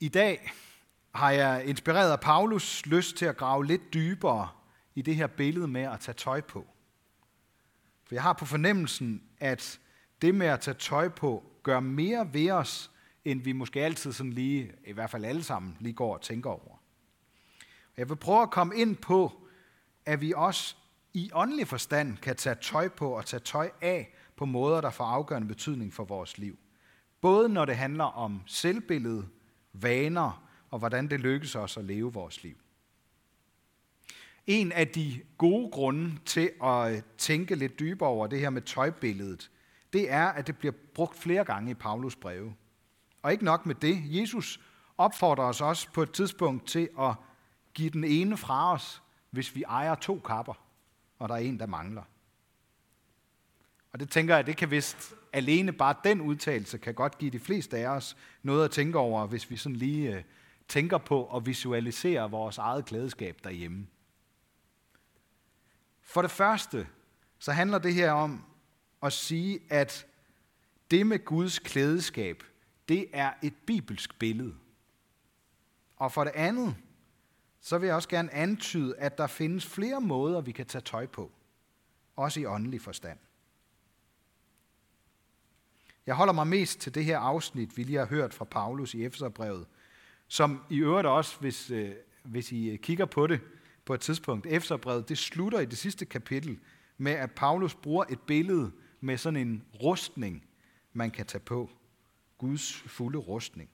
I 0.00 0.08
dag 0.08 0.52
har 1.14 1.30
jeg 1.30 1.64
inspireret 1.66 2.12
af 2.12 2.20
Paulus 2.20 2.86
lyst 2.86 3.16
til 3.16 3.26
at 3.26 3.36
grave 3.36 3.66
lidt 3.66 3.94
dybere 3.94 4.48
i 4.94 5.02
det 5.02 5.16
her 5.16 5.26
billede 5.26 5.68
med 5.68 5.82
at 5.82 6.00
tage 6.00 6.14
tøj 6.14 6.40
på. 6.40 6.66
For 8.04 8.14
jeg 8.14 8.22
har 8.22 8.32
på 8.32 8.44
fornemmelsen, 8.44 9.22
at 9.38 9.80
det 10.22 10.34
med 10.34 10.46
at 10.46 10.60
tage 10.60 10.74
tøj 10.74 11.08
på 11.08 11.44
gør 11.62 11.80
mere 11.80 12.34
ved 12.34 12.50
os, 12.50 12.90
end 13.24 13.42
vi 13.42 13.52
måske 13.52 13.84
altid 13.84 14.12
sådan 14.12 14.32
lige, 14.32 14.72
i 14.86 14.92
hvert 14.92 15.10
fald 15.10 15.24
alle 15.24 15.42
sammen, 15.42 15.76
lige 15.80 15.92
går 15.92 16.14
og 16.14 16.20
tænker 16.20 16.50
over. 16.50 16.82
Jeg 17.96 18.08
vil 18.08 18.16
prøve 18.16 18.42
at 18.42 18.50
komme 18.50 18.76
ind 18.76 18.96
på, 18.96 19.32
at 20.06 20.20
vi 20.20 20.32
også 20.36 20.76
i 21.14 21.30
åndelig 21.34 21.68
forstand 21.68 22.16
kan 22.16 22.36
tage 22.36 22.56
tøj 22.62 22.88
på 22.88 23.10
og 23.10 23.26
tage 23.26 23.40
tøj 23.40 23.70
af 23.80 24.14
på 24.36 24.44
måder, 24.44 24.80
der 24.80 24.90
får 24.90 25.04
afgørende 25.04 25.48
betydning 25.48 25.94
for 25.94 26.04
vores 26.04 26.38
liv. 26.38 26.58
Både 27.20 27.48
når 27.48 27.64
det 27.64 27.76
handler 27.76 28.04
om 28.04 28.42
selvbillede, 28.46 29.28
vaner 29.82 30.42
og 30.70 30.78
hvordan 30.78 31.10
det 31.10 31.20
lykkes 31.20 31.54
os 31.54 31.76
at 31.76 31.84
leve 31.84 32.12
vores 32.12 32.42
liv. 32.42 32.56
En 34.46 34.72
af 34.72 34.88
de 34.88 35.22
gode 35.38 35.70
grunde 35.70 36.18
til 36.24 36.50
at 36.62 36.96
øh, 36.96 37.02
tænke 37.18 37.54
lidt 37.54 37.78
dybere 37.78 38.08
over 38.08 38.26
det 38.26 38.40
her 38.40 38.50
med 38.50 38.62
tøjbilledet, 38.62 39.50
det 39.92 40.10
er, 40.10 40.26
at 40.26 40.46
det 40.46 40.58
bliver 40.58 40.74
brugt 40.94 41.18
flere 41.18 41.44
gange 41.44 41.70
i 41.70 41.74
Paulus 41.74 42.16
breve. 42.16 42.54
Og 43.22 43.32
ikke 43.32 43.44
nok 43.44 43.66
med 43.66 43.74
det, 43.74 44.02
Jesus 44.04 44.60
opfordrer 44.98 45.44
os 45.44 45.60
også 45.60 45.92
på 45.92 46.02
et 46.02 46.12
tidspunkt 46.12 46.66
til 46.66 46.88
at 47.00 47.14
give 47.74 47.90
den 47.90 48.04
ene 48.04 48.36
fra 48.36 48.72
os, 48.72 49.02
hvis 49.30 49.54
vi 49.54 49.62
ejer 49.62 49.94
to 49.94 50.20
kapper, 50.24 50.54
og 51.18 51.28
der 51.28 51.34
er 51.34 51.38
en, 51.38 51.58
der 51.58 51.66
mangler. 51.66 52.02
Og 53.92 54.00
det 54.00 54.10
tænker 54.10 54.36
jeg, 54.36 54.46
det 54.46 54.56
kan 54.56 54.70
vist 54.70 55.14
alene 55.36 55.72
bare 55.72 55.94
den 56.04 56.20
udtalelse 56.20 56.78
kan 56.78 56.94
godt 56.94 57.18
give 57.18 57.30
de 57.30 57.38
fleste 57.38 57.78
af 57.78 57.86
os 57.88 58.16
noget 58.42 58.64
at 58.64 58.70
tænke 58.70 58.98
over, 58.98 59.26
hvis 59.26 59.50
vi 59.50 59.56
sådan 59.56 59.76
lige 59.76 60.16
øh, 60.16 60.22
tænker 60.68 60.98
på 60.98 61.22
og 61.22 61.46
visualiserer 61.46 62.28
vores 62.28 62.58
eget 62.58 62.84
klædeskab 62.84 63.40
derhjemme. 63.44 63.86
For 66.02 66.22
det 66.22 66.30
første, 66.30 66.88
så 67.38 67.52
handler 67.52 67.78
det 67.78 67.94
her 67.94 68.12
om 68.12 68.44
at 69.02 69.12
sige, 69.12 69.60
at 69.68 70.06
det 70.90 71.06
med 71.06 71.24
Guds 71.24 71.58
klædeskab, 71.58 72.42
det 72.88 73.06
er 73.12 73.32
et 73.42 73.54
bibelsk 73.66 74.18
billede. 74.18 74.54
Og 75.96 76.12
for 76.12 76.24
det 76.24 76.32
andet, 76.34 76.76
så 77.60 77.78
vil 77.78 77.86
jeg 77.86 77.96
også 77.96 78.08
gerne 78.08 78.34
antyde, 78.34 78.96
at 78.98 79.18
der 79.18 79.26
findes 79.26 79.66
flere 79.66 80.00
måder, 80.00 80.40
vi 80.40 80.52
kan 80.52 80.66
tage 80.66 80.82
tøj 80.82 81.06
på. 81.06 81.32
Også 82.16 82.40
i 82.40 82.46
åndelig 82.46 82.80
forstand. 82.80 83.18
Jeg 86.06 86.14
holder 86.14 86.32
mig 86.32 86.46
mest 86.46 86.80
til 86.80 86.94
det 86.94 87.04
her 87.04 87.18
afsnit, 87.18 87.76
vi 87.76 87.82
lige 87.82 87.98
har 87.98 88.06
hørt 88.06 88.34
fra 88.34 88.44
Paulus 88.44 88.94
i 88.94 89.04
Efeserbrevet, 89.04 89.66
som 90.28 90.62
i 90.70 90.78
øvrigt 90.78 91.06
også, 91.06 91.36
hvis, 91.40 91.70
øh, 91.70 91.92
hvis 92.22 92.52
I 92.52 92.68
øh, 92.68 92.78
kigger 92.78 93.04
på 93.04 93.26
det 93.26 93.40
på 93.84 93.94
et 93.94 94.00
tidspunkt, 94.00 94.46
Efeserbrevet, 94.46 95.08
det 95.08 95.18
slutter 95.18 95.60
i 95.60 95.64
det 95.64 95.78
sidste 95.78 96.04
kapitel 96.04 96.58
med, 96.98 97.12
at 97.12 97.30
Paulus 97.30 97.74
bruger 97.74 98.04
et 98.10 98.20
billede 98.20 98.72
med 99.00 99.16
sådan 99.16 99.48
en 99.48 99.62
rustning, 99.82 100.44
man 100.92 101.10
kan 101.10 101.26
tage 101.26 101.42
på. 101.42 101.70
Guds 102.38 102.72
fulde 102.72 103.18
rustning. 103.18 103.70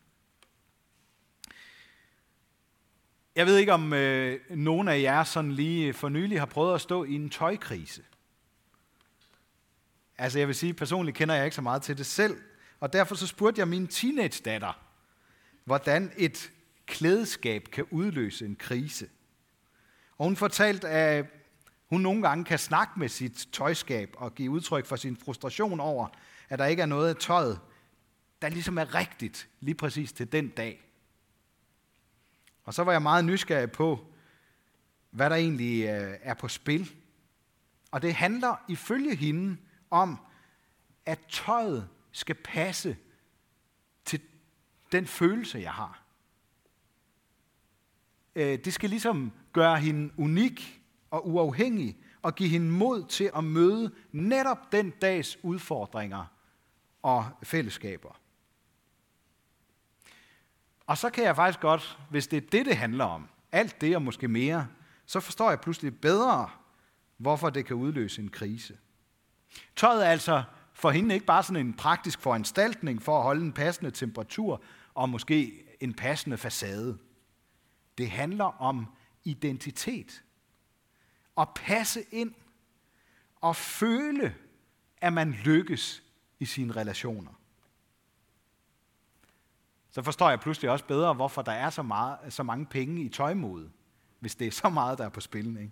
Jeg 3.36 3.46
ved 3.46 3.56
ikke, 3.56 3.72
om 3.72 3.92
øh, 3.92 4.40
nogen 4.50 4.88
af 4.88 5.00
jer 5.00 5.24
sådan 5.24 5.52
lige 5.52 5.92
for 5.92 6.08
nylig 6.08 6.38
har 6.38 6.46
prøvet 6.46 6.74
at 6.74 6.80
stå 6.80 7.04
i 7.04 7.14
en 7.14 7.30
tøjkrise. 7.30 8.02
Altså 10.18 10.38
jeg 10.38 10.48
vil 10.48 10.54
sige, 10.54 10.74
personligt 10.74 11.16
kender 11.16 11.34
jeg 11.34 11.44
ikke 11.44 11.54
så 11.54 11.62
meget 11.62 11.82
til 11.82 11.98
det 11.98 12.06
selv, 12.06 12.36
og 12.80 12.92
derfor 12.92 13.14
så 13.14 13.26
spurgte 13.26 13.58
jeg 13.58 13.68
min 13.68 13.86
teenage-datter, 13.86 14.80
hvordan 15.64 16.12
et 16.16 16.50
klædeskab 16.86 17.68
kan 17.72 17.84
udløse 17.90 18.46
en 18.46 18.56
krise. 18.56 19.08
Og 20.18 20.24
hun 20.24 20.36
fortalte, 20.36 20.88
at 20.88 21.26
hun 21.88 22.00
nogle 22.00 22.22
gange 22.22 22.44
kan 22.44 22.58
snakke 22.58 22.92
med 22.96 23.08
sit 23.08 23.48
tøjskab 23.52 24.14
og 24.16 24.34
give 24.34 24.50
udtryk 24.50 24.86
for 24.86 24.96
sin 24.96 25.16
frustration 25.16 25.80
over, 25.80 26.08
at 26.48 26.58
der 26.58 26.66
ikke 26.66 26.82
er 26.82 26.86
noget 26.86 27.08
af 27.08 27.16
tøjet, 27.16 27.60
der 28.42 28.48
ligesom 28.48 28.78
er 28.78 28.94
rigtigt 28.94 29.48
lige 29.60 29.74
præcis 29.74 30.12
til 30.12 30.32
den 30.32 30.48
dag. 30.48 30.82
Og 32.64 32.74
så 32.74 32.84
var 32.84 32.92
jeg 32.92 33.02
meget 33.02 33.24
nysgerrig 33.24 33.72
på, 33.72 34.06
hvad 35.10 35.30
der 35.30 35.36
egentlig 35.36 35.82
øh, 35.82 36.14
er 36.22 36.34
på 36.34 36.48
spil. 36.48 36.92
Og 37.90 38.02
det 38.02 38.14
handler 38.14 38.64
ifølge 38.68 39.16
hende 39.16 39.56
om, 39.92 40.18
at 41.06 41.20
tøjet 41.28 41.88
skal 42.12 42.34
passe 42.34 42.96
til 44.04 44.20
den 44.92 45.06
følelse, 45.06 45.58
jeg 45.58 45.72
har. 45.72 46.02
Øh, 48.34 48.58
det 48.64 48.72
skal 48.72 48.90
ligesom 48.90 49.32
gøre 49.52 49.78
hende 49.80 50.12
unik 50.16 50.82
og 51.10 51.28
uafhængig 51.28 51.98
og 52.22 52.34
give 52.34 52.48
hende 52.48 52.70
mod 52.70 53.06
til 53.06 53.30
at 53.36 53.44
møde 53.44 53.94
netop 54.12 54.72
den 54.72 54.90
dags 54.90 55.44
udfordringer 55.44 56.24
og 57.02 57.30
fællesskaber. 57.42 58.20
Og 60.86 60.98
så 60.98 61.10
kan 61.10 61.24
jeg 61.24 61.36
faktisk 61.36 61.60
godt, 61.60 61.98
hvis 62.10 62.26
det 62.26 62.36
er 62.36 62.50
det, 62.52 62.66
det 62.66 62.76
handler 62.76 63.04
om, 63.04 63.28
alt 63.52 63.80
det 63.80 63.96
og 63.96 64.02
måske 64.02 64.28
mere, 64.28 64.68
så 65.06 65.20
forstår 65.20 65.50
jeg 65.50 65.60
pludselig 65.60 66.00
bedre, 66.00 66.50
hvorfor 67.16 67.50
det 67.50 67.66
kan 67.66 67.76
udløse 67.76 68.22
en 68.22 68.30
krise. 68.30 68.78
Tøjet 69.76 70.06
er 70.06 70.10
altså 70.10 70.42
for 70.72 70.90
hende 70.90 71.14
ikke 71.14 71.26
bare 71.26 71.42
sådan 71.42 71.66
en 71.66 71.74
praktisk 71.74 72.20
foranstaltning 72.20 73.02
for 73.02 73.16
at 73.16 73.22
holde 73.22 73.44
en 73.44 73.52
passende 73.52 73.90
temperatur 73.90 74.62
og 74.94 75.08
måske 75.08 75.64
en 75.80 75.94
passende 75.94 76.36
facade. 76.36 76.98
Det 77.98 78.10
handler 78.10 78.44
om 78.44 78.86
identitet. 79.24 80.24
At 81.38 81.48
passe 81.54 82.02
ind 82.10 82.34
og 83.40 83.56
føle, 83.56 84.34
at 84.96 85.12
man 85.12 85.32
lykkes 85.32 86.02
i 86.40 86.44
sine 86.44 86.72
relationer. 86.72 87.32
Så 89.90 90.02
forstår 90.02 90.30
jeg 90.30 90.40
pludselig 90.40 90.70
også 90.70 90.84
bedre, 90.84 91.14
hvorfor 91.14 91.42
der 91.42 91.52
er 91.52 91.70
så, 91.70 91.82
meget, 91.82 92.18
så 92.32 92.42
mange 92.42 92.66
penge 92.66 93.02
i 93.02 93.08
tøjmode, 93.08 93.70
hvis 94.20 94.34
det 94.34 94.46
er 94.46 94.50
så 94.50 94.68
meget, 94.68 94.98
der 94.98 95.04
er 95.04 95.08
på 95.08 95.20
spil. 95.20 95.56
Ikke? 95.56 95.70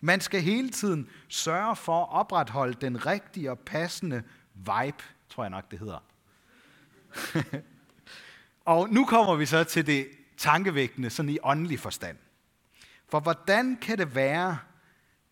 Man 0.00 0.20
skal 0.20 0.42
hele 0.42 0.70
tiden 0.70 1.08
sørge 1.28 1.76
for 1.76 2.02
at 2.02 2.08
opretholde 2.10 2.74
den 2.74 3.06
rigtige 3.06 3.50
og 3.50 3.58
passende 3.58 4.22
vibe, 4.54 5.02
tror 5.28 5.42
jeg 5.42 5.50
nok, 5.50 5.70
det 5.70 5.78
hedder. 5.78 6.04
og 8.64 8.88
nu 8.90 9.04
kommer 9.04 9.34
vi 9.34 9.46
så 9.46 9.64
til 9.64 9.86
det 9.86 10.08
tankevækkende, 10.36 11.10
sådan 11.10 11.28
i 11.28 11.38
åndelig 11.42 11.80
forstand. 11.80 12.16
For 13.08 13.20
hvordan 13.20 13.76
kan 13.76 13.98
det 13.98 14.14
være, 14.14 14.58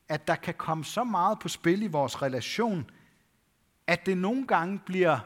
at 0.08 0.26
der 0.26 0.34
kan 0.34 0.54
komme 0.54 0.84
så 0.84 1.04
meget 1.04 1.38
på 1.38 1.48
spil 1.48 1.82
i 1.82 1.86
vores 1.86 2.22
relation, 2.22 2.90
at 3.86 4.06
det 4.06 4.18
nogle 4.18 4.46
gange 4.46 4.78
bliver 4.86 5.18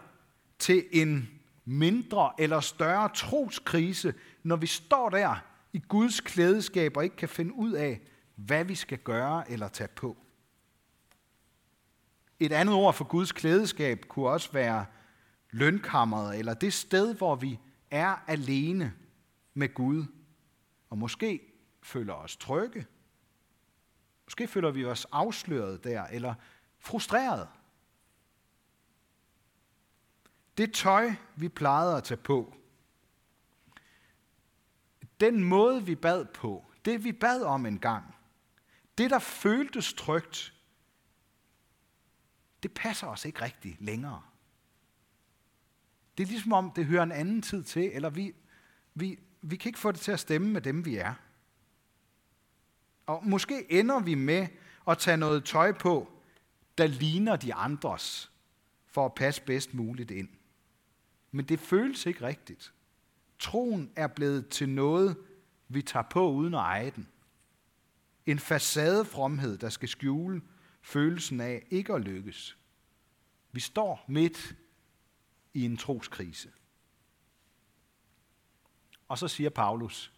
til 0.58 0.84
en 0.92 1.30
mindre 1.64 2.32
eller 2.38 2.60
større 2.60 3.08
troskrise, 3.14 4.14
når 4.42 4.56
vi 4.56 4.66
står 4.66 5.08
der 5.08 5.36
i 5.72 5.82
Guds 5.88 6.20
klædeskab 6.20 6.96
og 6.96 7.04
ikke 7.04 7.16
kan 7.16 7.28
finde 7.28 7.54
ud 7.54 7.72
af, 7.72 8.00
hvad 8.46 8.64
vi 8.64 8.74
skal 8.74 8.98
gøre 8.98 9.50
eller 9.50 9.68
tage 9.68 9.88
på. 9.88 10.16
Et 12.40 12.52
andet 12.52 12.74
ord 12.74 12.94
for 12.94 13.04
Guds 13.04 13.32
klædeskab 13.32 14.04
kunne 14.08 14.28
også 14.28 14.52
være 14.52 14.86
lønkammeret, 15.50 16.38
eller 16.38 16.54
det 16.54 16.72
sted, 16.72 17.14
hvor 17.14 17.34
vi 17.34 17.58
er 17.90 18.24
alene 18.26 18.94
med 19.54 19.74
Gud, 19.74 20.04
og 20.90 20.98
måske 20.98 21.40
føler 21.82 22.14
os 22.14 22.36
trygge. 22.36 22.86
Måske 24.24 24.46
føler 24.46 24.70
vi 24.70 24.84
os 24.84 25.04
afsløret 25.12 25.84
der, 25.84 26.04
eller 26.04 26.34
frustreret. 26.78 27.48
Det 30.58 30.74
tøj, 30.74 31.12
vi 31.36 31.48
plejede 31.48 31.96
at 31.96 32.04
tage 32.04 32.20
på, 32.20 32.54
den 35.20 35.44
måde, 35.44 35.86
vi 35.86 35.94
bad 35.94 36.24
på, 36.24 36.65
det 36.84 37.04
vi 37.04 37.12
bad 37.12 37.42
om 37.42 37.66
en 37.66 37.78
gang, 37.78 38.15
det, 39.00 39.10
der 39.10 39.18
føltes 39.18 39.92
trygt, 39.92 40.54
det 42.62 42.72
passer 42.72 43.06
os 43.06 43.24
ikke 43.24 43.42
rigtigt 43.42 43.80
længere. 43.80 44.22
Det 46.18 46.22
er 46.22 46.28
ligesom 46.28 46.52
om, 46.52 46.72
det 46.76 46.86
hører 46.86 47.02
en 47.02 47.12
anden 47.12 47.42
tid 47.42 47.62
til, 47.62 47.91
eller 47.92 48.10
vi, 48.10 48.34
vi, 48.94 49.18
vi 49.42 49.56
kan 49.56 49.68
ikke 49.68 49.78
få 49.78 49.92
det 49.92 50.00
til 50.00 50.12
at 50.12 50.20
stemme 50.20 50.48
med 50.48 50.60
dem, 50.60 50.84
vi 50.84 50.97
er. 50.97 51.14
Og 53.06 53.26
måske 53.26 53.72
ender 53.72 54.00
vi 54.00 54.14
med 54.14 54.47
at 54.88 54.98
tage 54.98 55.16
noget 55.16 55.44
tøj 55.44 55.72
på, 55.72 56.12
der 56.78 56.86
ligner 56.86 57.36
de 57.36 57.54
andres, 57.54 58.32
for 58.86 59.06
at 59.06 59.14
passe 59.14 59.42
bedst 59.42 59.74
muligt 59.74 60.10
ind. 60.10 60.28
Men 61.30 61.44
det 61.44 61.60
føles 61.60 62.06
ikke 62.06 62.26
rigtigt. 62.26 62.72
Troen 63.38 63.92
er 63.96 64.06
blevet 64.06 64.48
til 64.48 64.68
noget, 64.68 65.16
vi 65.68 65.82
tager 65.82 66.06
på 66.10 66.30
uden 66.30 66.54
at 66.54 66.60
eje 66.60 66.91
den. 66.91 67.08
En 68.26 68.38
facadefromhed, 68.38 69.58
der 69.58 69.68
skal 69.68 69.88
skjule 69.88 70.42
følelsen 70.82 71.40
af 71.40 71.66
ikke 71.70 71.94
at 71.94 72.00
lykkes. 72.00 72.58
Vi 73.52 73.60
står 73.60 74.04
midt 74.08 74.56
i 75.54 75.64
en 75.64 75.76
troskrise. 75.76 76.50
Og 79.08 79.18
så 79.18 79.28
siger 79.28 79.50
Paulus, 79.50 80.12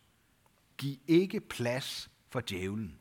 giv 0.79 0.97
ikke 1.07 1.41
plads 1.41 2.11
for 2.29 2.41
djævlen. 2.41 2.99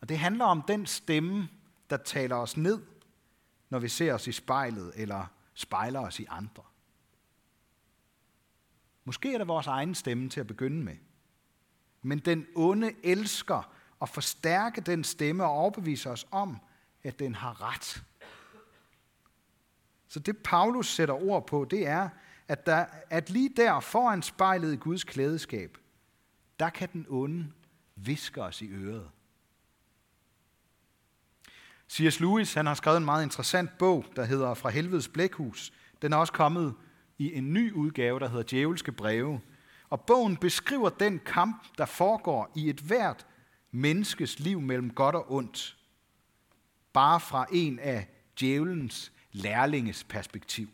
Og 0.00 0.08
det 0.08 0.18
handler 0.18 0.44
om 0.44 0.62
den 0.62 0.86
stemme, 0.86 1.48
der 1.90 1.96
taler 1.96 2.36
os 2.36 2.56
ned, 2.56 2.82
når 3.70 3.78
vi 3.78 3.88
ser 3.88 4.14
os 4.14 4.26
i 4.26 4.32
spejlet 4.32 4.92
eller 4.96 5.26
spejler 5.54 6.00
os 6.00 6.20
i 6.20 6.26
andre. 6.28 6.62
Måske 9.04 9.34
er 9.34 9.38
det 9.38 9.48
vores 9.48 9.66
egen 9.66 9.94
stemme 9.94 10.28
til 10.28 10.40
at 10.40 10.46
begynde 10.46 10.84
med. 10.84 10.96
Men 12.04 12.18
den 12.18 12.46
onde 12.54 12.92
elsker 13.02 13.72
at 14.02 14.08
forstærke 14.08 14.80
den 14.80 15.04
stemme 15.04 15.44
og 15.44 15.50
overbevise 15.50 16.10
os 16.10 16.26
om, 16.30 16.60
at 17.02 17.18
den 17.18 17.34
har 17.34 17.72
ret. 17.72 18.04
Så 20.08 20.20
det 20.20 20.36
Paulus 20.36 20.88
sætter 20.88 21.14
ord 21.14 21.46
på, 21.46 21.66
det 21.70 21.86
er, 21.86 22.08
at, 22.48 22.66
der, 22.66 22.86
at 23.10 23.30
lige 23.30 23.50
der 23.56 23.80
foran 23.80 24.22
spejlet 24.22 24.72
i 24.72 24.76
Guds 24.76 25.04
klædeskab, 25.04 25.78
der 26.58 26.70
kan 26.70 26.88
den 26.92 27.06
onde 27.08 27.52
viske 27.96 28.42
os 28.42 28.62
i 28.62 28.68
øret. 28.72 29.10
C.S. 31.90 32.20
Lewis 32.20 32.54
han 32.54 32.66
har 32.66 32.74
skrevet 32.74 32.96
en 32.96 33.04
meget 33.04 33.22
interessant 33.24 33.78
bog, 33.78 34.04
der 34.16 34.24
hedder 34.24 34.54
Fra 34.54 34.70
helvedes 34.70 35.08
blækhus. 35.08 35.72
Den 36.02 36.12
er 36.12 36.16
også 36.16 36.32
kommet 36.32 36.74
i 37.18 37.34
en 37.34 37.52
ny 37.52 37.72
udgave, 37.72 38.20
der 38.20 38.28
hedder 38.28 38.44
Djævelske 38.50 38.92
breve. 38.92 39.40
Og 39.90 40.00
bogen 40.00 40.36
beskriver 40.36 40.88
den 40.88 41.18
kamp, 41.18 41.64
der 41.78 41.86
foregår 41.86 42.52
i 42.54 42.68
et 42.68 42.80
hvert 42.80 43.26
menneskes 43.70 44.38
liv 44.38 44.60
mellem 44.60 44.90
godt 44.90 45.16
og 45.16 45.32
ondt. 45.32 45.76
Bare 46.92 47.20
fra 47.20 47.46
en 47.52 47.78
af 47.78 48.08
djævelens 48.40 49.12
lærlinges 49.32 50.04
perspektiv. 50.04 50.68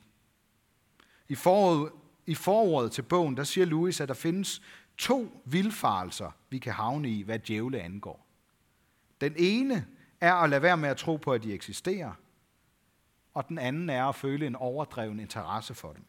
I 1.29 1.35
foråret, 1.35 1.93
I 2.27 2.35
forordet 2.35 2.93
til 2.93 3.03
bogen, 3.03 3.37
der 3.37 3.45
siger 3.45 3.65
Louis, 3.65 4.01
at 4.01 4.09
der 4.09 4.15
findes 4.15 4.63
to 4.99 5.43
vilfarelser, 5.45 6.31
vi 6.51 6.59
kan 6.59 6.73
havne 6.73 7.11
i, 7.11 7.23
hvad 7.23 7.39
djævle 7.39 7.81
angår. 7.81 8.27
Den 9.21 9.35
ene 9.37 9.87
er 10.21 10.35
at 10.35 10.51
lade 10.51 10.63
være 10.63 10.77
med 10.77 10.89
at 10.89 10.97
tro 10.97 11.17
på, 11.17 11.33
at 11.33 11.43
de 11.43 11.53
eksisterer, 11.53 12.13
og 13.35 13.49
den 13.49 13.59
anden 13.59 13.91
er 13.91 14.05
at 14.05 14.15
føle 14.15 14.47
en 14.47 14.57
overdreven 14.57 15.21
interesse 15.21 15.75
for 15.75 15.93
dem. 15.93 16.05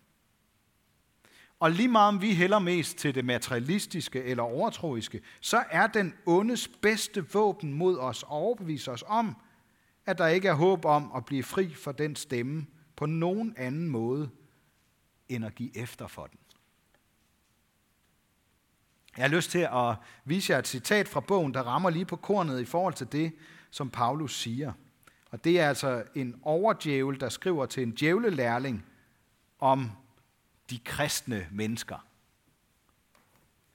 Og 1.62 1.72
lige 1.72 1.88
meget 1.88 2.08
om 2.08 2.22
vi 2.22 2.34
hælder 2.34 2.60
mest 2.60 2.98
til 2.98 3.16
det 3.16 3.26
materialistiske 3.26 4.24
eller 4.24 4.44
overtroiske, 4.44 5.22
så 5.40 5.64
er 5.72 5.88
den 5.88 6.14
ondes 6.26 6.68
bedste 6.68 7.32
våben 7.34 7.74
mod 7.74 7.98
os 7.98 8.24
og 8.24 8.30
overbevise 8.30 8.92
os 8.92 9.04
om, 9.08 9.36
at 10.06 10.18
der 10.18 10.28
ikke 10.28 10.48
er 10.48 10.54
håb 10.54 10.86
om 10.86 11.12
at 11.16 11.26
blive 11.26 11.44
fri 11.44 11.74
for 11.74 11.92
den 11.92 12.16
stemme 12.16 12.66
på 12.96 13.06
nogen 13.06 13.54
anden 13.58 13.90
måde, 13.90 14.30
end 15.30 15.46
at 15.46 15.56
give 15.56 15.78
efter 15.78 16.08
for 16.08 16.26
den. 16.26 16.40
Jeg 19.18 19.24
har 19.24 19.36
lyst 19.36 19.52
til 19.52 19.68
at 19.72 19.96
vise 20.26 20.54
jer 20.54 20.60
et 20.60 20.68
citat 20.68 21.08
fra 21.08 21.20
bogen, 21.20 21.54
der 21.54 21.64
rammer 21.64 21.90
lige 21.90 22.06
på 22.06 22.16
kornet 22.16 22.62
i 22.62 22.66
forhold 22.66 22.94
til 22.94 23.12
det, 23.12 23.32
som 23.72 23.90
Paulus 23.90 24.40
siger. 24.40 24.74
Og 25.32 25.44
det 25.44 25.60
er 25.60 25.70
altså 25.70 26.04
en 26.16 26.40
overdjævel, 26.42 27.20
der 27.20 27.30
skriver 27.30 27.66
til 27.66 27.84
en 27.84 27.92
djævlelærling 27.92 28.86
om 29.60 29.92
de 30.72 30.80
kristne 30.80 31.48
mennesker. 31.52 32.08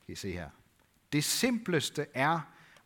Kan 0.07 0.13
I 0.13 0.17
se 0.17 0.33
her. 0.33 0.51
Det 1.13 1.25
simpleste 1.25 2.07
er 2.15 2.41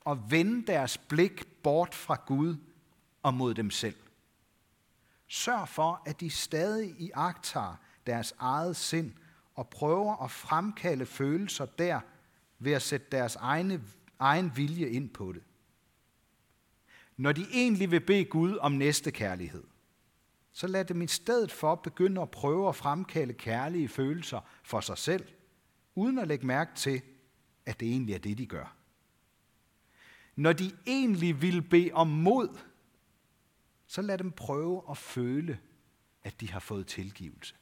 at 0.06 0.18
vende 0.28 0.66
deres 0.66 0.98
blik 0.98 1.46
bort 1.62 1.94
fra 1.94 2.22
Gud 2.26 2.56
og 3.22 3.34
mod 3.34 3.54
dem 3.54 3.70
selv. 3.70 3.96
Sørg 5.28 5.68
for, 5.68 6.02
at 6.06 6.20
de 6.20 6.30
stadig 6.30 7.00
i 7.00 7.10
deres 8.06 8.34
eget 8.38 8.76
sind 8.76 9.12
og 9.54 9.68
prøver 9.68 10.24
at 10.24 10.30
fremkalde 10.30 11.06
følelser 11.06 11.66
der 11.66 12.00
ved 12.58 12.72
at 12.72 12.82
sætte 12.82 13.06
deres 13.12 13.36
egne, 13.36 13.82
egen 14.18 14.56
vilje 14.56 14.86
ind 14.88 15.10
på 15.10 15.32
det. 15.32 15.42
Når 17.16 17.32
de 17.32 17.46
egentlig 17.52 17.90
vil 17.90 18.00
bede 18.00 18.24
Gud 18.24 18.56
om 18.56 18.72
næste 18.72 19.10
kærlighed, 19.10 19.64
så 20.52 20.66
lad 20.66 20.84
dem 20.84 21.02
i 21.02 21.06
stedet 21.06 21.52
for 21.52 21.74
begynde 21.74 22.22
at 22.22 22.30
prøve 22.30 22.68
at 22.68 22.76
fremkalde 22.76 23.32
kærlige 23.32 23.88
følelser 23.88 24.40
for 24.62 24.80
sig 24.80 24.98
selv, 24.98 25.28
uden 25.94 26.18
at 26.18 26.28
lægge 26.28 26.46
mærke 26.46 26.74
til, 26.74 27.02
at 27.66 27.80
det 27.80 27.88
egentlig 27.88 28.14
er 28.14 28.18
det, 28.18 28.38
de 28.38 28.46
gør. 28.46 28.76
Når 30.36 30.52
de 30.52 30.72
egentlig 30.86 31.42
vil 31.42 31.62
bede 31.62 31.90
om 31.92 32.06
mod, 32.06 32.58
så 33.86 34.02
lad 34.02 34.18
dem 34.18 34.32
prøve 34.32 34.82
at 34.90 34.98
føle, 34.98 35.58
at 36.22 36.40
de 36.40 36.50
har 36.50 36.60
fået 36.60 36.86
tilgivelse. 36.86 37.54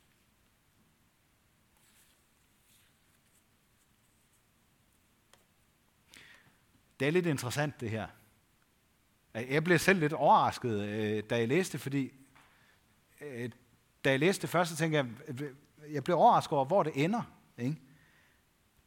Det 7.00 7.08
er 7.08 7.12
lidt 7.12 7.26
interessant 7.26 7.80
det 7.80 7.90
her. 7.90 8.06
Jeg 9.34 9.64
blev 9.64 9.78
selv 9.78 10.00
lidt 10.00 10.12
overrasket, 10.12 10.80
øh, 10.80 11.22
da 11.30 11.38
jeg 11.38 11.48
læste, 11.48 11.78
fordi 11.78 12.12
øh, 13.20 13.50
da 14.04 14.10
jeg 14.10 14.18
læste 14.20 14.42
det 14.42 14.50
første, 14.50 14.76
tænkte 14.76 14.96
jeg, 14.96 15.06
jeg 15.90 16.04
blev 16.04 16.16
overrasket 16.16 16.52
over, 16.52 16.64
hvor 16.64 16.82
det 16.82 17.04
ender. 17.04 17.22
Ikke? 17.58 17.80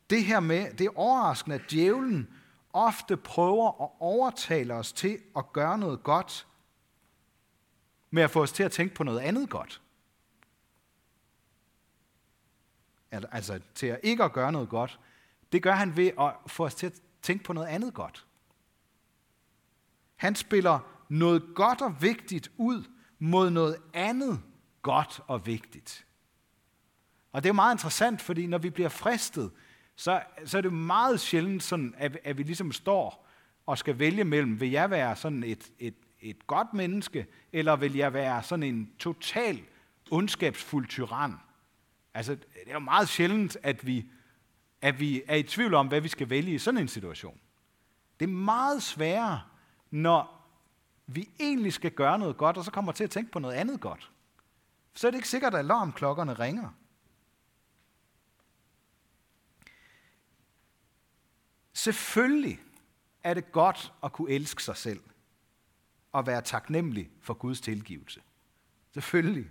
Det 0.10 0.24
her 0.24 0.39
med, 0.39 0.74
det 0.74 0.86
er 0.86 0.98
overraskende, 0.98 1.56
at 1.56 1.72
djævlen 1.72 2.33
ofte 2.74 3.18
prøver 3.18 3.83
at 3.83 3.89
overtale 4.00 4.74
os 4.74 4.94
til 4.94 5.19
at 5.36 5.54
gøre 5.54 5.78
noget 5.78 6.04
godt, 6.04 6.48
med 8.10 8.24
at 8.24 8.31
få 8.31 8.42
os 8.42 8.51
til 8.51 8.63
at 8.63 8.72
tænke 8.72 8.95
på 8.95 9.04
noget 9.04 9.19
andet 9.19 9.50
godt. 9.50 9.81
Altså 13.12 13.60
til 13.75 13.88
at 13.88 14.00
ikke 14.04 14.24
at 14.24 14.33
gøre 14.33 14.51
noget 14.51 14.69
godt. 14.69 15.00
Det 15.51 15.63
gør 15.63 15.72
han 15.72 15.98
ved 15.98 16.12
at 16.19 16.33
få 16.48 16.66
os 16.66 16.75
til 16.75 16.86
at 16.86 17.01
tænke 17.22 17.44
på 17.44 17.54
noget 17.54 17.68
andet 17.68 17.94
godt. 17.94 18.25
Han 20.16 20.36
spiller 20.36 20.80
noget 21.10 21.44
godt 21.56 21.81
og 21.81 22.01
vigtigt 22.01 22.51
ud 22.57 22.83
mod 23.23 23.50
noget 23.50 23.77
andet 23.94 24.41
godt 24.81 25.21
og 25.27 25.45
vigtigt. 25.45 26.06
Og 27.31 27.44
det 27.44 27.50
er 27.50 27.53
meget 27.53 27.75
interessant, 27.75 28.21
fordi 28.21 28.47
når 28.47 28.57
vi 28.57 28.69
bliver 28.69 28.89
fristet, 28.89 29.51
så, 29.95 30.21
så 30.45 30.57
er 30.57 30.62
det 30.62 30.73
meget 30.73 31.19
sjældent 31.19 31.63
sådan, 31.63 31.94
at, 31.97 32.18
at 32.23 32.38
vi 32.38 32.44
ligesom 32.44 32.71
står 32.71 33.27
og 33.65 33.77
skal 33.77 34.00
vælge 34.00 34.23
mellem, 34.23 34.59
vil 34.59 34.71
jeg 34.71 34.89
være 34.89 35.15
sådan 35.15 35.44
et, 35.44 35.71
et, 35.79 35.95
et 36.21 36.47
godt 36.47 36.73
menneske, 36.73 37.25
eller 37.53 37.75
vil 37.75 37.95
jeg 37.95 38.13
være 38.13 38.44
sådan 38.44 38.63
en 38.63 38.91
total 39.00 39.62
ondskabsfuld 40.12 40.88
tyran? 40.88 41.33
Altså, 42.13 42.35
det 42.35 42.68
er 42.68 42.73
jo 42.73 42.80
meget 42.80 43.09
sjældent, 43.09 43.57
at 43.63 43.87
vi, 43.87 44.06
at 44.81 44.99
vi 44.99 45.23
er 45.28 45.35
i 45.35 45.44
tvivl 45.44 45.73
om, 45.73 45.87
hvad 45.87 46.01
vi 46.01 46.07
skal 46.07 46.30
vælge 46.30 46.54
i 46.54 46.57
sådan 46.57 46.80
en 46.80 46.87
situation. 46.87 47.40
Det 48.19 48.25
er 48.25 48.33
meget 48.33 48.83
sværere 48.83 49.42
når 49.92 50.41
vi 51.15 51.30
egentlig 51.39 51.73
skal 51.73 51.91
gøre 51.91 52.19
noget 52.19 52.37
godt, 52.37 52.57
og 52.57 52.63
så 52.65 52.71
kommer 52.71 52.91
til 52.91 53.03
at 53.03 53.09
tænke 53.09 53.31
på 53.31 53.39
noget 53.39 53.56
andet 53.56 53.81
godt. 53.81 54.11
Så 54.94 55.07
er 55.07 55.11
det 55.11 55.18
ikke 55.18 55.30
sikkert, 55.30 55.53
at 55.53 55.59
alarmklokkerne 55.59 56.33
ringer. 56.33 56.69
Selvfølgelig 61.73 62.59
er 63.23 63.33
det 63.33 63.51
godt 63.51 63.94
at 64.03 64.13
kunne 64.13 64.31
elske 64.31 64.63
sig 64.63 64.77
selv 64.77 64.99
og 66.11 66.27
være 66.27 66.41
taknemmelig 66.41 67.09
for 67.21 67.33
Guds 67.33 67.61
tilgivelse. 67.61 68.21
Selvfølgelig. 68.94 69.49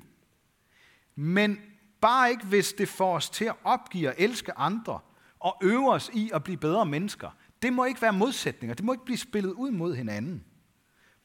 Men 1.14 1.59
bare 2.00 2.31
ikke, 2.31 2.47
hvis 2.47 2.73
det 2.73 2.88
får 2.88 3.17
os 3.17 3.31
til 3.31 3.45
at 3.45 3.57
opgive 3.64 4.09
og 4.09 4.14
elske 4.19 4.59
andre 4.59 5.00
og 5.38 5.57
øve 5.62 5.93
os 5.93 6.11
i 6.14 6.31
at 6.35 6.45
blive 6.45 6.57
bedre 6.57 6.87
mennesker. 6.87 7.31
Det 7.62 7.73
må 7.73 7.85
ikke 7.85 8.02
være 8.02 8.12
modsætninger. 8.12 8.75
Det 8.75 8.85
må 8.85 8.93
ikke 8.93 9.05
blive 9.05 9.19
spillet 9.19 9.52
ud 9.52 9.71
mod 9.71 9.95
hinanden. 9.95 10.45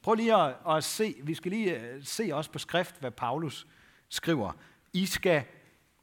Prøv 0.06 0.16
lige 0.16 0.36
at, 0.36 0.56
at 0.70 0.84
se, 0.84 1.16
vi 1.24 1.34
skal 1.34 1.52
lige 1.52 1.80
øh, 1.80 2.04
se 2.04 2.30
også 2.34 2.52
på 2.52 2.60
skrift, 2.60 3.00
hvad 3.00 3.12
Paulus 3.12 3.68
skriver. 4.10 4.52
I 4.94 5.06
skal 5.06 5.44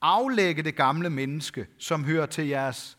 aflægge 0.01 0.63
det 0.63 0.77
gamle 0.77 1.11
menneske, 1.11 1.67
som 1.79 2.05
hører 2.05 2.27
til 2.27 2.47
jeres 2.47 2.99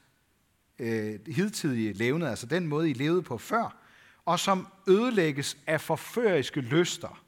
øh, 0.79 1.19
hidtidige 1.27 1.93
levende, 1.93 2.29
altså 2.29 2.45
den 2.45 2.67
måde, 2.67 2.89
I 2.89 2.93
levede 2.93 3.21
på 3.21 3.37
før, 3.37 3.77
og 4.25 4.39
som 4.39 4.67
ødelægges 4.87 5.57
af 5.67 5.81
forføriske 5.81 6.61
lyster. 6.61 7.23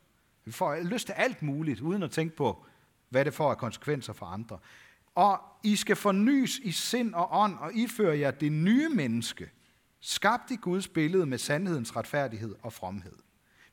Vi 0.46 0.52
får 0.52 0.76
lyst 0.76 1.06
til 1.06 1.14
alt 1.14 1.42
muligt, 1.42 1.82
uden 1.82 2.04
at 2.04 2.12
tænke 2.12 2.36
på, 2.36 2.66
hvad 3.10 3.26
det 3.26 3.34
får 3.34 3.52
af 3.52 3.58
konsekvenser 3.58 4.14
for 4.14 4.26
andre. 4.26 4.60
Og 5.16 5.40
I 5.64 5.76
skal 5.76 5.96
fornyes 5.96 6.60
i 6.64 6.72
sind 6.72 7.14
og 7.14 7.28
ånd, 7.32 7.58
og 7.58 7.74
iføre 7.74 8.20
jer 8.20 8.32
det 8.32 8.52
nye 8.52 8.90
menneske, 8.90 9.50
skabt 10.00 10.52
i 10.52 10.56
Guds 10.56 10.88
billede 10.88 11.26
med 11.26 11.38
sandhedens 11.38 11.96
retfærdighed 11.96 12.56
og 12.62 12.74
fromhed. 12.74 13.25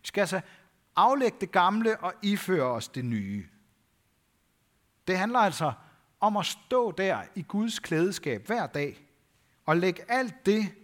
Vi 0.02 0.06
skal 0.06 0.20
altså 0.20 0.40
aflægge 0.96 1.36
det 1.40 1.52
gamle 1.52 2.00
og 2.00 2.14
iføre 2.22 2.64
os 2.64 2.88
det 2.88 3.04
nye. 3.04 3.46
Det 5.06 5.18
handler 5.18 5.38
altså 5.38 5.72
om 6.20 6.36
at 6.36 6.46
stå 6.46 6.92
der 6.92 7.22
i 7.34 7.42
Guds 7.42 7.78
klædeskab 7.78 8.46
hver 8.46 8.66
dag 8.66 9.06
og 9.66 9.76
lægge 9.76 10.10
alt 10.10 10.46
det, 10.46 10.74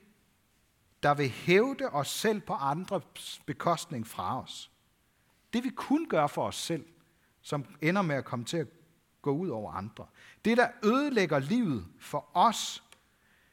der 1.03 1.15
vil 1.15 1.29
hævde 1.29 1.89
os 1.89 2.09
selv 2.09 2.41
på 2.41 2.53
andres 2.53 3.41
bekostning 3.47 4.07
fra 4.07 4.43
os. 4.43 4.71
Det 5.53 5.65
vi 5.65 5.69
kun 5.69 6.09
gør 6.09 6.27
for 6.27 6.47
os 6.47 6.57
selv, 6.57 6.87
som 7.43 7.65
ender 7.81 8.03
med 8.03 8.17
at 8.17 8.25
komme 8.25 8.45
til 8.45 8.57
at 8.57 8.67
gå 9.23 9.31
ud 9.31 9.49
over 9.49 9.73
andre. 9.73 10.07
Det, 10.45 10.57
der 10.57 10.69
ødelægger 10.85 11.39
livet 11.39 11.87
for 12.01 12.31
os, 12.35 12.85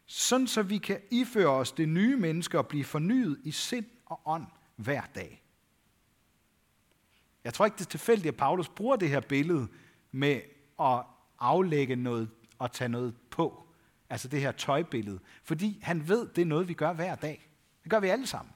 sådan 0.05 0.47
så 0.47 0.63
vi 0.63 0.77
kan 0.77 1.01
iføre 1.11 1.49
os 1.49 1.71
det 1.71 1.89
nye 1.89 2.17
menneske 2.17 2.57
og 2.57 2.67
blive 2.67 2.83
fornyet 2.83 3.39
i 3.43 3.51
sind 3.51 3.85
og 4.05 4.21
ånd 4.25 4.45
hver 4.75 5.01
dag. 5.15 5.44
Jeg 7.45 7.53
tror 7.53 7.65
ikke, 7.65 7.75
det 7.75 7.85
er 7.85 7.89
tilfældigt, 7.89 8.27
at 8.27 8.37
Paulus 8.37 8.69
bruger 8.69 8.95
det 8.95 9.09
her 9.09 9.19
billede 9.19 9.67
med 10.11 10.41
at 10.81 11.03
aflægge 11.39 11.95
noget 11.95 12.29
og 12.59 12.71
tage 12.71 12.89
noget 12.89 13.15
på. 13.29 13.67
Altså 14.09 14.27
det 14.27 14.41
her 14.41 14.51
tøjbillede. 14.51 15.19
Fordi 15.43 15.79
han 15.83 16.07
ved, 16.07 16.27
det 16.27 16.41
er 16.41 16.45
noget, 16.45 16.67
vi 16.67 16.73
gør 16.73 16.93
hver 16.93 17.15
dag. 17.15 17.49
Det 17.83 17.91
gør 17.91 17.99
vi 17.99 18.07
alle 18.07 18.27
sammen. 18.27 18.53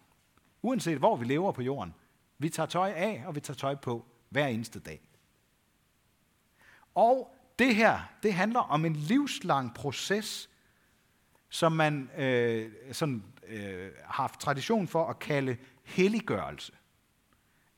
Uanset 0.62 0.98
hvor 0.98 1.16
vi 1.16 1.26
lever 1.26 1.52
på 1.52 1.62
jorden. 1.62 1.94
Vi 2.38 2.50
tager 2.50 2.68
tøj 2.68 2.90
af, 2.90 3.24
og 3.28 3.36
vi 3.36 3.40
tager 3.40 3.58
tøj 3.58 3.76
på 3.76 4.06
hver 4.30 4.48
eneste 4.48 4.80
dag. 4.80 5.02
Og 6.96 7.36
det 7.60 7.76
her, 7.76 8.00
det 8.24 8.34
handler 8.34 8.60
om 8.60 8.86
en 8.86 8.96
livslang 8.96 9.74
proces, 9.74 10.50
som 11.50 11.72
man 11.72 12.10
øh, 12.18 12.72
sådan, 12.92 13.24
øh, 13.48 13.92
har 14.04 14.14
haft 14.24 14.40
tradition 14.40 14.88
for 14.88 15.06
at 15.08 15.20
kalde 15.20 15.58
helliggørelse. 15.84 16.74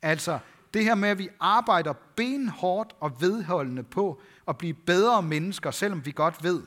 Altså 0.02 0.38
det 0.74 0.84
her 0.84 0.94
med, 0.94 1.08
at 1.08 1.18
vi 1.18 1.28
arbejder 1.40 1.92
benhårdt 1.92 2.96
og 3.00 3.20
vedholdende 3.20 3.82
på 3.82 4.22
at 4.48 4.58
blive 4.58 4.74
bedre 4.74 5.22
mennesker, 5.22 5.70
selvom 5.70 6.06
vi 6.06 6.12
godt 6.12 6.42
ved, 6.42 6.62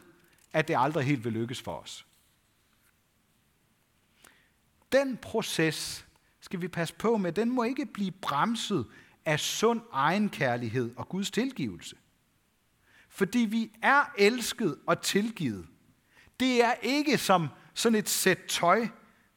at 0.53 0.67
det 0.67 0.75
aldrig 0.79 1.05
helt 1.05 1.23
vil 1.23 1.33
lykkes 1.33 1.61
for 1.61 1.77
os. 1.77 2.05
Den 4.91 5.17
proces 5.17 6.05
skal 6.39 6.61
vi 6.61 6.67
passe 6.67 6.95
på 6.95 7.17
med. 7.17 7.31
Den 7.31 7.49
må 7.49 7.63
ikke 7.63 7.85
blive 7.85 8.11
bremset 8.11 8.85
af 9.25 9.39
sund 9.39 9.81
egenkærlighed 9.91 10.93
og 10.95 11.09
Guds 11.09 11.31
tilgivelse. 11.31 11.95
Fordi 13.09 13.39
vi 13.39 13.71
er 13.81 14.13
elsket 14.17 14.77
og 14.87 15.01
tilgivet. 15.01 15.67
Det 16.39 16.63
er 16.63 16.73
ikke 16.73 17.17
som 17.17 17.47
sådan 17.73 17.99
et 17.99 18.09
sæt 18.09 18.39
tøj, 18.47 18.87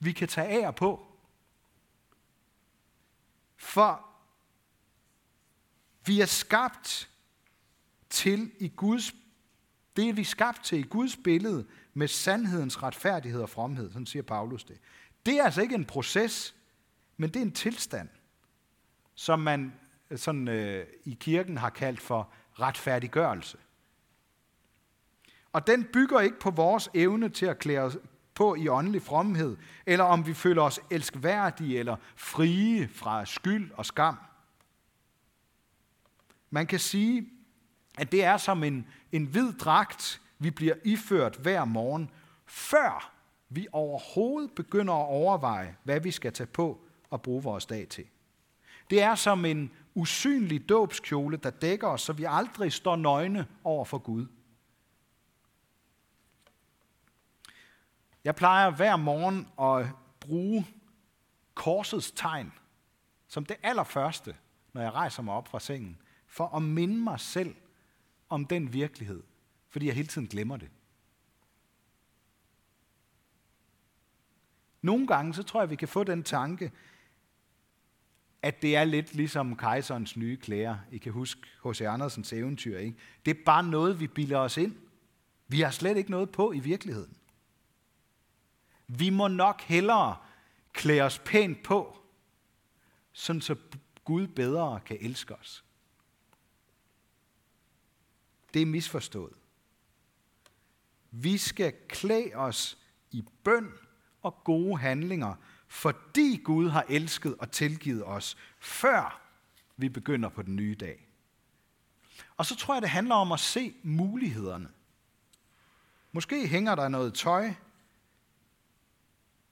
vi 0.01 0.13
kan 0.13 0.29
tage 0.29 0.63
af 0.63 0.67
og 0.67 0.75
på. 0.75 1.07
For 3.57 4.08
vi 6.09 6.21
er 6.21 6.27
skabt 6.27 7.11
til 8.11 8.53
i 8.59 8.69
Guds 8.69 9.13
det 9.99 10.09
er 10.09 10.13
vi 10.13 10.25
skabt 10.25 10.65
til 10.65 10.79
i 10.79 10.83
Guds 10.83 11.17
billede 11.17 11.67
med 11.95 12.09
sandhedens 12.09 12.83
retfærdighed 12.83 13.41
og 13.41 13.51
fromhed, 13.51 13.91
sådan 13.91 14.07
siger 14.07 14.23
Paulus 14.23 14.65
det. 14.65 14.79
Det 15.27 15.41
er 15.41 15.45
altså 15.45 15.63
ikke 15.63 15.75
en 15.75 15.85
proces, 15.85 16.55
men 17.17 17.29
det 17.31 17.37
er 17.37 17.43
en 17.43 17.53
tilstand, 17.53 18.09
som 19.15 19.41
man 19.41 19.73
øh, 20.11 20.19
sådan, 20.19 20.49
øh, 20.49 20.87
i 21.05 21.17
kirken 21.21 21.59
har 21.59 21.71
kaldt 21.71 22.01
for 22.01 22.33
retfærdiggørelse. 22.61 23.59
Og 25.53 25.67
den 25.67 25.85
bygger 25.85 26.21
ikke 26.21 26.41
på 26.41 26.51
vores 26.51 26.91
evne 26.95 27.29
til 27.29 27.47
at 27.47 27.59
klæde 27.59 27.81
os 27.81 27.97
på 28.35 28.55
i 28.55 28.69
åndelig 28.69 29.03
fromhed, 29.03 29.57
eller 29.87 30.05
om 30.05 30.27
vi 30.27 30.35
føler 30.35 30.63
os 30.63 30.81
elskværdige 30.91 31.79
eller 31.79 31.97
frie 32.17 32.89
fra 32.89 33.27
skyld 33.27 33.71
og 33.73 33.87
skam. 33.87 34.19
Man 36.51 36.67
kan 36.67 36.79
sige, 36.79 37.29
at 37.99 38.13
det 38.13 38.25
er 38.25 38.37
som 38.37 38.65
en, 38.65 38.87
en 39.13 39.25
hvid 39.25 39.53
dragt, 39.53 40.21
vi 40.39 40.51
bliver 40.51 40.75
iført 40.85 41.37
hver 41.37 41.65
morgen, 41.65 42.11
før 42.47 43.13
vi 43.49 43.67
overhovedet 43.73 44.53
begynder 44.53 44.95
at 44.95 45.07
overveje, 45.07 45.77
hvad 45.85 46.01
vi 46.01 46.11
skal 46.11 46.33
tage 46.33 46.47
på 46.47 46.81
og 47.11 47.23
bruge 47.23 47.43
vores 47.43 47.67
dag 47.67 47.89
til. 47.89 48.05
Det 48.91 49.03
er 49.03 49.15
som 49.15 49.45
en 49.45 49.73
usynlig 49.95 50.69
dåbskjole, 50.69 51.37
der 51.37 51.51
dækker 51.51 51.89
os, 51.89 52.03
så 52.03 52.13
vi 52.13 52.25
aldrig 52.29 52.73
står 52.73 52.97
nøgne 52.97 53.47
over 53.65 53.85
for 53.85 53.99
Gud. 53.99 54.27
Jeg 58.25 58.35
plejer 58.35 58.71
hver 58.71 58.97
morgen 58.97 59.49
at 59.61 59.87
bruge 60.21 60.67
korsets 61.55 62.11
tegn 62.11 62.53
som 63.29 63.45
det 63.45 63.57
allerførste, 63.63 64.37
når 64.73 64.83
jeg 64.83 64.93
rejser 64.93 65.23
mig 65.23 65.35
op 65.35 65.49
fra 65.49 65.61
sengen, 65.61 65.99
for 66.39 66.57
at 66.57 66.63
minde 66.63 66.97
mig 66.97 67.21
selv 67.21 67.55
om 68.29 68.45
den 68.45 68.73
virkelighed, 68.73 69.23
fordi 69.69 69.87
jeg 69.87 69.95
hele 69.95 70.09
tiden 70.09 70.27
glemmer 70.27 70.57
det. 70.57 70.71
Nogle 74.83 75.07
gange, 75.07 75.35
så 75.35 75.43
tror 75.43 75.61
jeg, 75.61 75.71
vi 75.71 75.77
kan 75.77 75.89
få 75.89 76.05
den 76.05 76.23
tanke, 76.23 76.73
at 78.43 78.63
det 78.63 78.77
er 78.77 78.85
lidt 78.85 79.15
ligesom 79.15 79.57
kejserens 79.57 80.17
nye 80.17 80.37
klæder. 80.37 80.79
I 80.93 80.99
kan 80.99 81.13
huske 81.13 81.41
H.C. 81.65 81.81
Andersens 81.81 82.33
eventyr, 82.33 82.79
ikke? 82.79 82.99
Det 83.25 83.37
er 83.37 83.45
bare 83.47 83.63
noget, 83.63 84.01
vi 84.01 84.07
bilder 84.07 84.39
os 84.39 84.57
ind. 84.57 84.75
Vi 85.49 85.61
har 85.61 85.71
slet 85.71 85.97
ikke 85.97 86.11
noget 86.11 86.31
på 86.31 86.53
i 86.53 86.59
virkeligheden. 86.59 87.17
Vi 88.87 89.11
må 89.11 89.29
nok 89.29 89.61
hellere 89.61 90.17
klæde 90.73 91.03
os 91.03 91.19
pænt 91.19 91.63
på, 91.63 91.99
sådan 93.13 93.41
så 93.41 93.57
Gud 94.05 94.27
bedre 94.27 94.81
kan 94.87 94.99
elske 95.01 95.35
os. 95.35 95.65
Det 98.55 98.63
er 98.63 98.67
misforstået. 98.67 99.33
Vi 101.11 101.39
skal 101.39 101.75
klæde 101.89 102.35
os 102.35 102.79
i 103.11 103.25
bøn 103.45 103.73
og 104.23 104.45
gode 104.45 104.79
handlinger, 104.79 105.35
fordi 105.69 106.41
Gud 106.45 106.69
har 106.69 106.85
elsket 106.89 107.35
og 107.39 107.51
tilgivet 107.51 108.05
os, 108.05 108.37
før 108.59 109.21
vi 109.77 109.89
begynder 109.89 110.29
på 110.29 110.43
den 110.43 110.57
nye 110.57 110.75
dag. 110.75 111.09
Og 112.37 112.47
så 112.47 112.57
tror 112.57 112.75
jeg, 112.75 112.83
det 112.83 112.91
handler 112.91 113.15
om 113.15 113.33
at 113.33 113.41
se 113.41 113.75
mulighederne. 113.83 114.69
Måske 116.13 116.49
hænger 116.49 116.75
der 116.75 116.89
noget 116.89 117.15
tøj, 117.15 117.53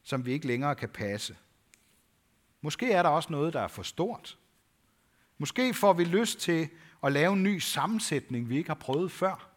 som 0.02 0.26
vi 0.26 0.32
ikke 0.32 0.46
længere 0.46 0.74
kan 0.74 0.88
passe. 0.88 1.36
Måske 2.60 2.92
er 2.92 3.02
der 3.02 3.10
også 3.10 3.32
noget, 3.32 3.52
der 3.52 3.60
er 3.60 3.68
for 3.68 3.82
stort. 3.82 4.38
Måske 5.38 5.74
får 5.74 5.92
vi 5.92 6.04
lyst 6.04 6.38
til 6.38 6.68
at 7.02 7.12
lave 7.12 7.32
en 7.32 7.42
ny 7.42 7.58
sammensætning, 7.58 8.48
vi 8.48 8.56
ikke 8.56 8.70
har 8.70 8.74
prøvet 8.74 9.12
før. 9.12 9.50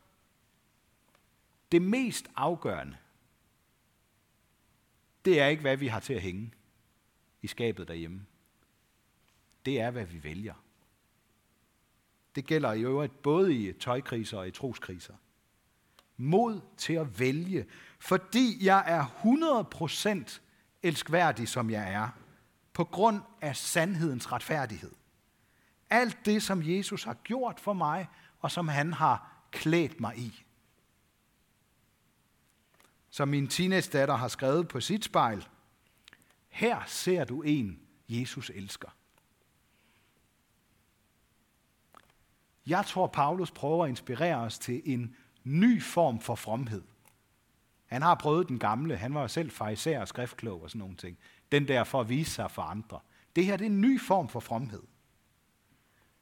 Det 1.72 1.82
mest 1.82 2.28
afgørende, 2.36 2.98
det 5.26 5.40
er 5.42 5.48
ikke, 5.48 5.62
hvad 5.62 5.78
vi 5.78 5.88
har 5.88 6.00
til 6.00 6.14
at 6.14 6.22
hænge 6.22 6.54
i 7.42 7.48
skabet 7.48 7.88
derhjemme. 7.88 8.26
Det 9.66 9.80
er, 9.80 9.92
hvad 9.92 10.06
vi 10.06 10.24
vælger. 10.24 10.54
Det 12.36 12.46
gælder 12.46 12.74
i 12.74 12.82
øvrigt 12.82 13.22
både 13.22 13.54
i 13.54 13.74
tøjkriser 13.74 14.38
og 14.38 14.48
i 14.48 14.52
troskriser. 14.52 15.14
Mod 16.18 16.62
til 16.78 16.94
at 16.94 17.20
vælge, 17.20 17.66
fordi 18.00 18.66
jeg 18.66 18.84
er 18.88 19.06
100% 20.26 20.40
elskværdig, 20.84 21.48
som 21.48 21.70
jeg 21.70 21.94
er, 21.94 22.10
på 22.74 22.84
grund 22.84 23.22
af 23.42 23.56
sandhedens 23.56 24.32
retfærdighed. 24.32 24.92
Alt 25.90 26.26
det, 26.26 26.44
som 26.44 26.62
Jesus 26.64 27.04
har 27.04 27.14
gjort 27.14 27.60
for 27.60 27.74
mig, 27.74 28.08
og 28.40 28.52
som 28.52 28.68
han 28.68 28.94
har 28.94 29.46
klædt 29.52 30.00
mig 30.00 30.18
i. 30.18 30.44
Som 33.10 33.28
min 33.28 33.48
teenage-datter 33.48 34.16
har 34.16 34.28
skrevet 34.28 34.68
på 34.68 34.80
sit 34.80 35.06
spejl, 35.06 35.48
her 36.50 36.84
ser 36.86 37.24
du 37.24 37.42
en, 37.42 37.80
Jesus 38.10 38.50
elsker. 38.56 38.90
Jeg 42.68 42.86
tror, 42.86 43.08
Paulus 43.08 43.52
prøver 43.52 43.84
at 43.84 43.90
inspirere 43.90 44.36
os 44.36 44.60
til 44.60 44.82
en 44.86 45.16
ny 45.44 45.84
form 45.84 46.20
for 46.20 46.36
fromhed. 46.36 46.84
Han 47.86 48.02
har 48.02 48.16
prøvet 48.16 48.48
den 48.48 48.60
gamle. 48.60 48.98
Han 48.98 49.14
var 49.14 49.22
jo 49.22 49.28
selv 49.28 49.52
fariser 49.52 50.00
og 50.00 50.08
skriftklog 50.08 50.64
og 50.64 50.70
sådan 50.70 50.80
nogle 50.80 50.96
ting. 50.96 51.18
Den 51.52 51.68
der 51.68 51.84
for 51.84 52.02
at 52.02 52.10
vise 52.10 52.32
sig 52.32 52.52
for 52.52 52.62
andre. 52.62 53.00
Det 53.36 53.46
her 53.46 53.58
det 53.58 53.66
er 53.66 53.70
en 53.70 53.82
ny 53.82 54.02
form 54.02 54.30
for 54.30 54.40
fromhed. 54.40 54.84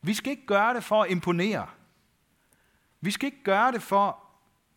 Vi 0.08 0.14
skal 0.14 0.32
ikke 0.32 0.46
gøre 0.46 0.74
det 0.74 0.84
for 0.84 1.04
at 1.04 1.12
imponere. 1.12 1.70
Vi 3.02 3.12
skal 3.12 3.26
ikke 3.26 3.44
gøre 3.44 3.72
det 3.72 3.82
for 3.82 4.24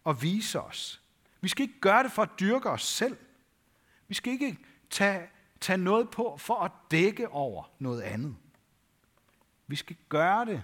at 0.07 0.23
vise 0.23 0.61
os. 0.61 1.03
Vi 1.41 1.49
skal 1.49 1.63
ikke 1.63 1.81
gøre 1.81 2.03
det 2.03 2.13
for 2.13 2.23
at 2.23 2.31
dyrke 2.41 2.71
os 2.71 2.83
selv. 2.83 3.17
Vi 4.09 4.15
skal 4.15 4.33
ikke 4.33 4.59
tage, 4.91 5.29
tage 5.61 5.77
noget 5.77 6.11
på 6.11 6.37
for 6.37 6.55
at 6.55 6.73
dække 6.91 7.29
over 7.29 7.65
noget 7.79 8.03
andet. 8.03 8.37
Vi 9.67 9.77
skal 9.77 9.97
gøre 10.09 10.45
det 10.45 10.63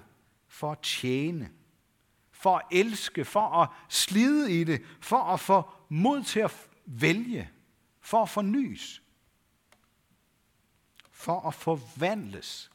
for 0.49 0.73
at 0.73 0.79
tjene, 0.79 1.51
for 2.31 2.57
at 2.57 2.65
elske, 2.71 3.25
for 3.25 3.63
at 3.63 3.69
slide 3.89 4.61
i 4.61 4.65
det, 4.65 4.83
for 5.01 5.23
at 5.23 5.41
få 5.41 5.71
mod 5.89 6.23
til 6.23 6.41
at 6.41 6.69
vælge, 6.87 7.51
for 8.01 8.23
at 8.23 8.29
fornyes, 8.29 9.03
for 11.11 11.49
at 11.49 11.55
forvandles, 11.55 12.71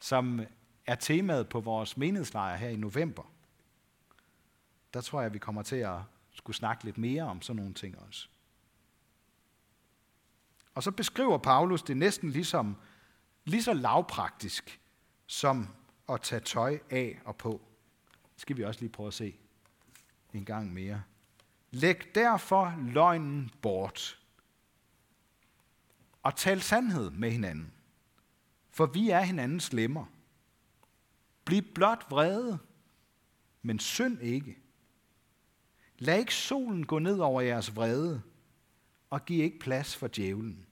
som 0.00 0.40
er 0.88 0.94
temaet 0.94 1.48
på 1.48 1.60
vores 1.60 1.96
menighedslejr 1.96 2.56
her 2.56 2.68
i 2.68 2.76
november. 2.76 3.32
Der 4.94 5.00
tror 5.00 5.22
jeg, 5.22 5.32
vi 5.32 5.38
kommer 5.38 5.62
til 5.62 5.76
at 5.76 5.98
skulle 6.30 6.56
snakke 6.56 6.84
lidt 6.84 6.98
mere 6.98 7.22
om 7.22 7.42
sådan 7.42 7.62
nogle 7.62 7.74
ting 7.74 7.98
også. 7.98 8.28
Og 10.74 10.82
så 10.82 10.90
beskriver 10.90 11.38
Paulus 11.38 11.82
det 11.82 11.96
næsten 11.96 12.30
ligesom, 12.30 12.76
lige 13.44 13.62
så 13.62 13.72
lavpraktisk 13.72 14.80
som 15.26 15.68
at 16.08 16.20
tage 16.20 16.40
tøj 16.40 16.78
af 16.90 17.20
og 17.24 17.36
på. 17.36 17.60
Det 18.34 18.40
skal 18.40 18.56
vi 18.56 18.64
også 18.64 18.80
lige 18.80 18.92
prøve 18.92 19.06
at 19.06 19.14
se 19.14 19.38
en 20.32 20.44
gang 20.44 20.72
mere. 20.72 21.02
Læg 21.70 22.14
derfor 22.14 22.74
løgnen 22.78 23.50
bort. 23.62 24.18
Og 26.22 26.36
tal 26.36 26.62
sandhed 26.62 27.10
med 27.10 27.30
hinanden. 27.30 27.72
For 28.70 28.86
vi 28.86 29.10
er 29.10 29.20
hinandens 29.20 29.72
lemmer. 29.72 30.06
Bliv 31.48 31.62
blot 31.74 32.06
vrede, 32.10 32.58
men 33.62 33.78
synd 33.78 34.22
ikke. 34.22 34.58
Lad 35.98 36.18
ikke 36.18 36.34
solen 36.34 36.86
gå 36.86 36.98
ned 36.98 37.18
over 37.18 37.40
jeres 37.40 37.76
vrede, 37.76 38.22
og 39.10 39.24
giv 39.24 39.44
ikke 39.44 39.58
plads 39.58 39.96
for 39.96 40.08
djævlen. 40.08 40.66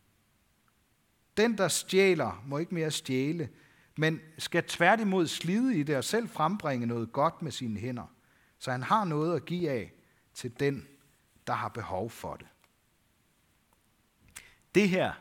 Den, 1.36 1.58
der 1.58 1.68
stjæler, 1.68 2.42
må 2.46 2.58
ikke 2.58 2.74
mere 2.74 2.90
stjæle, 2.90 3.48
men 3.96 4.20
skal 4.38 4.64
tværtimod 4.64 5.26
slide 5.26 5.78
i 5.78 5.82
det 5.82 5.96
og 5.96 6.04
selv 6.04 6.28
frembringe 6.28 6.86
noget 6.86 7.12
godt 7.12 7.42
med 7.42 7.52
sine 7.52 7.80
hænder, 7.80 8.14
så 8.58 8.70
han 8.70 8.82
har 8.82 9.04
noget 9.04 9.36
at 9.36 9.44
give 9.44 9.70
af 9.70 9.92
til 10.34 10.60
den, 10.60 10.88
der 11.46 11.52
har 11.52 11.68
behov 11.68 12.10
for 12.10 12.36
det. 12.36 12.46
Det 14.74 14.88
her, 14.88 15.12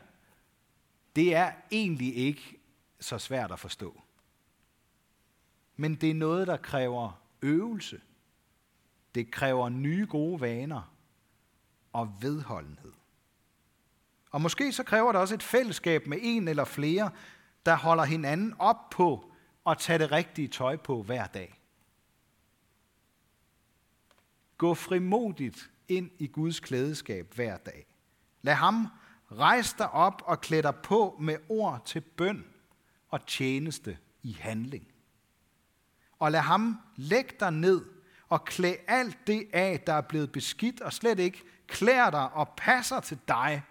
det 1.16 1.34
er 1.34 1.52
egentlig 1.70 2.16
ikke 2.16 2.60
så 3.00 3.18
svært 3.18 3.52
at 3.52 3.58
forstå. 3.58 4.05
Men 5.76 5.94
det 5.94 6.10
er 6.10 6.14
noget, 6.14 6.46
der 6.46 6.56
kræver 6.56 7.22
øvelse. 7.42 8.00
Det 9.14 9.30
kræver 9.30 9.68
nye 9.68 10.06
gode 10.10 10.40
vaner 10.40 10.92
og 11.92 12.12
vedholdenhed. 12.20 12.92
Og 14.30 14.40
måske 14.40 14.72
så 14.72 14.82
kræver 14.82 15.12
det 15.12 15.20
også 15.20 15.34
et 15.34 15.42
fællesskab 15.42 16.06
med 16.06 16.18
en 16.20 16.48
eller 16.48 16.64
flere, 16.64 17.10
der 17.66 17.76
holder 17.76 18.04
hinanden 18.04 18.54
op 18.58 18.90
på 18.90 19.32
at 19.66 19.78
tage 19.78 19.98
det 19.98 20.12
rigtige 20.12 20.48
tøj 20.48 20.76
på 20.76 21.02
hver 21.02 21.26
dag. 21.26 21.60
Gå 24.58 24.74
frimodigt 24.74 25.70
ind 25.88 26.10
i 26.18 26.26
Guds 26.26 26.60
klædeskab 26.60 27.34
hver 27.34 27.56
dag. 27.56 27.86
Lad 28.42 28.54
ham 28.54 28.88
rejse 29.32 29.74
dig 29.78 29.90
op 29.90 30.22
og 30.24 30.40
klæde 30.40 30.62
dig 30.62 30.74
på 30.74 31.16
med 31.20 31.36
ord 31.48 31.82
til 31.84 32.00
bøn 32.00 32.44
og 33.08 33.26
tjeneste 33.26 33.98
i 34.22 34.32
handling. 34.32 34.88
Og 36.18 36.32
lad 36.32 36.40
ham 36.40 36.80
lægge 36.96 37.32
dig 37.40 37.50
ned 37.50 37.84
og 38.28 38.44
klæde 38.44 38.76
alt 38.86 39.26
det 39.26 39.48
af, 39.52 39.80
der 39.80 39.92
er 39.92 40.00
blevet 40.00 40.32
beskidt 40.32 40.80
og 40.80 40.92
slet 40.92 41.18
ikke 41.18 41.42
klæder 41.66 42.10
dig 42.10 42.32
og 42.32 42.48
passer 42.56 43.00
til 43.00 43.18
dig 43.28 43.62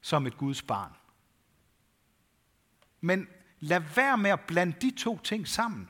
som 0.00 0.26
et 0.26 0.36
Guds 0.36 0.62
barn. 0.62 0.92
Men 3.00 3.28
lad 3.60 3.80
være 3.96 4.18
med 4.18 4.30
at 4.30 4.40
blande 4.40 4.72
de 4.80 4.90
to 4.90 5.18
ting 5.18 5.48
sammen. 5.48 5.88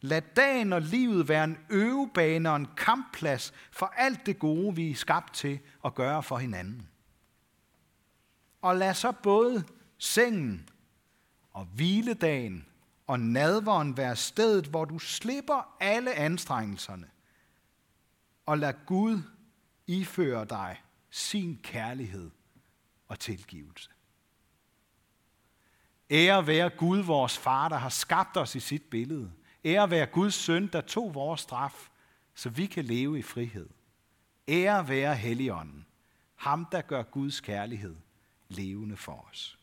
Lad 0.00 0.22
dagen 0.36 0.72
og 0.72 0.82
livet 0.82 1.28
være 1.28 1.44
en 1.44 1.58
øvebane 1.70 2.50
og 2.50 2.56
en 2.56 2.68
kampplads 2.76 3.52
for 3.70 3.86
alt 3.86 4.26
det 4.26 4.38
gode, 4.38 4.76
vi 4.76 4.90
er 4.90 4.94
skabt 4.94 5.34
til 5.34 5.60
at 5.84 5.94
gøre 5.94 6.22
for 6.22 6.38
hinanden. 6.38 6.88
Og 8.62 8.76
lad 8.76 8.94
så 8.94 9.12
både 9.12 9.64
sengen 9.98 10.68
og 11.50 11.64
hviledagen 11.64 12.66
og 13.06 13.20
nadveren 13.20 13.96
være 13.96 14.16
stedet, 14.16 14.66
hvor 14.66 14.84
du 14.84 14.98
slipper 14.98 15.76
alle 15.80 16.14
anstrengelserne. 16.14 17.10
Og 18.46 18.58
lad 18.58 18.74
Gud 18.86 19.22
iføre 19.86 20.44
dig 20.44 20.82
sin 21.10 21.60
kærlighed 21.62 22.30
og 23.08 23.18
tilgivelse. 23.18 23.90
Ære 26.10 26.46
være 26.46 26.70
Gud, 26.70 26.98
vores 26.98 27.38
far, 27.38 27.68
der 27.68 27.76
har 27.76 27.88
skabt 27.88 28.36
os 28.36 28.54
i 28.54 28.60
sit 28.60 28.82
billede. 28.82 29.32
Ære 29.64 29.90
være 29.90 30.06
Guds 30.06 30.34
søn, 30.34 30.66
der 30.66 30.80
tog 30.80 31.14
vores 31.14 31.40
straf, 31.40 31.90
så 32.34 32.48
vi 32.48 32.66
kan 32.66 32.84
leve 32.84 33.18
i 33.18 33.22
frihed. 33.22 33.68
Ære 34.48 34.88
være 34.88 35.14
Helligånden, 35.14 35.86
ham 36.34 36.66
der 36.72 36.82
gør 36.82 37.02
Guds 37.02 37.40
kærlighed 37.40 37.96
levende 38.48 38.96
for 38.96 39.28
os. 39.30 39.58